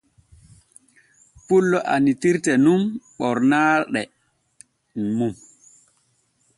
[1.45, 2.81] Pullo annitirte nun
[3.17, 4.01] ɓornaaɗe
[5.17, 5.33] nun.